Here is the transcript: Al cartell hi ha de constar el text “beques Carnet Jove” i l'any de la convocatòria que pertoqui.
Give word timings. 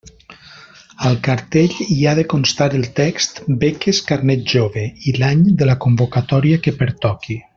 Al 1.09 1.17
cartell 1.27 1.75
hi 1.95 1.97
ha 2.05 2.13
de 2.19 2.23
constar 2.33 2.69
el 2.79 2.87
text 3.01 3.43
“beques 3.65 4.01
Carnet 4.09 4.43
Jove” 4.55 4.87
i 5.13 5.15
l'any 5.21 5.47
de 5.61 5.71
la 5.73 5.79
convocatòria 5.87 6.65
que 6.67 6.77
pertoqui. 6.83 7.41